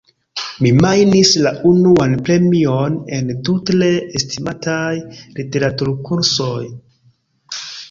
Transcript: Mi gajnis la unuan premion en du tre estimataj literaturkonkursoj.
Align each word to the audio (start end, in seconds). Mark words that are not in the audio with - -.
Mi 0.65 0.69
gajnis 0.83 1.33
la 1.47 1.51
unuan 1.71 2.15
premion 2.29 2.97
en 3.19 3.29
du 3.49 3.55
tre 3.69 3.91
estimataj 4.21 4.91
literaturkonkursoj. 5.39 6.61